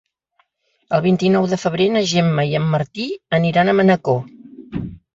El 0.97 1.03
vint-i-nou 1.07 1.45
de 1.51 1.59
febrer 1.65 1.87
na 1.97 2.03
Gemma 2.15 2.49
i 2.55 2.59
en 2.63 2.69
Martí 2.79 3.09
aniran 3.43 3.71
a 3.77 3.81
Manacor. 3.83 4.23